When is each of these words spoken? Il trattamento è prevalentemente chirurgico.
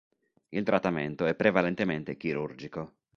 Il 0.49 0.63
trattamento 0.63 1.27
è 1.27 1.35
prevalentemente 1.35 2.17
chirurgico. 2.17 2.93